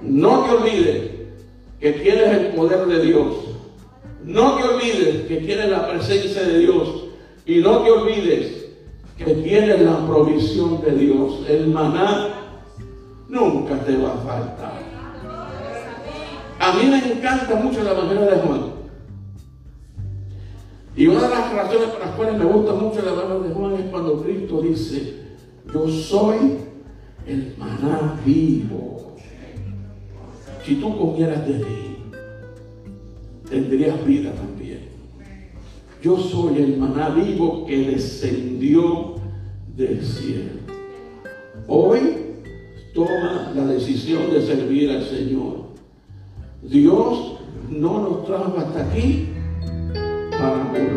No 0.00 0.44
te 0.44 0.50
olvides 0.50 1.10
que 1.80 1.92
tienes 1.92 2.28
el 2.28 2.46
poder 2.48 2.86
de 2.86 3.04
Dios 3.04 3.52
no 4.24 4.56
te 4.56 4.62
olvides 4.62 5.26
que 5.26 5.36
tienes 5.38 5.68
la 5.68 5.88
presencia 5.88 6.42
de 6.42 6.58
Dios 6.60 7.04
y 7.44 7.58
no 7.58 7.78
te 7.78 7.90
olvides 7.90 8.66
que 9.18 9.34
tienes 9.34 9.80
la 9.80 10.06
provisión 10.06 10.80
de 10.82 10.92
Dios. 10.92 11.40
El 11.48 11.68
maná 11.68 12.28
nunca 13.28 13.76
te 13.84 13.96
va 13.96 14.14
a 14.14 14.16
faltar. 14.18 14.82
A 16.60 16.72
mí 16.74 16.84
me 16.88 16.98
encanta 16.98 17.56
mucho 17.56 17.82
la 17.82 17.94
manera 17.94 18.26
de 18.26 18.40
Juan. 18.40 18.71
Y 20.94 21.06
una 21.06 21.22
de 21.22 21.28
las 21.30 21.54
razones 21.54 21.88
por 21.88 22.00
las 22.00 22.10
cuales 22.16 22.38
me 22.38 22.44
gusta 22.44 22.74
mucho 22.74 23.02
la 23.02 23.14
manera 23.14 23.38
de 23.38 23.54
Juan 23.54 23.74
es 23.74 23.86
cuando 23.90 24.22
Cristo 24.22 24.60
dice, 24.60 25.14
yo 25.72 25.88
soy 25.88 26.58
el 27.26 27.54
maná 27.56 28.20
vivo. 28.26 29.16
Si 30.64 30.76
tú 30.76 30.96
comieras 30.98 31.46
de 31.46 31.54
mí, 31.54 31.96
tendrías 33.48 34.04
vida 34.04 34.32
también. 34.32 34.80
Yo 36.02 36.18
soy 36.18 36.58
el 36.58 36.76
maná 36.76 37.08
vivo 37.08 37.64
que 37.64 37.90
descendió 37.90 39.14
del 39.74 40.04
cielo. 40.04 40.50
Hoy 41.68 42.00
toma 42.94 43.52
la 43.54 43.64
decisión 43.66 44.30
de 44.30 44.44
servir 44.44 44.90
al 44.90 45.04
Señor. 45.04 45.62
Dios 46.62 47.38
no 47.70 48.00
nos 48.00 48.26
trajo 48.26 48.58
hasta 48.58 48.90
aquí 48.90 49.31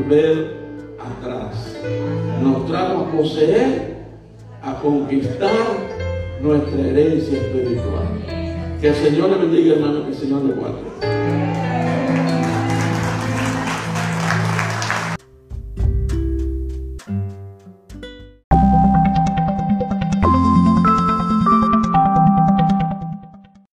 volver 0.06 0.58
atrás. 1.00 1.76
Nos 2.42 2.66
trajo 2.68 3.02
a 3.02 3.12
poseer, 3.12 3.96
a 4.62 4.80
conquistar 4.80 5.52
nuestra 6.42 6.82
herencia 6.82 7.38
espiritual. 7.38 8.08
Que 8.80 8.90
el 8.90 8.96
Señor 8.96 9.30
le 9.32 9.38
bendiga, 9.38 9.76
hermano, 9.76 10.04
que 10.04 10.10
el 10.10 10.16
Señor 10.16 10.44
le 10.44 10.54
guarde. 10.54 11.15